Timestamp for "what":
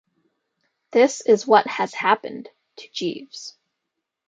1.45-1.67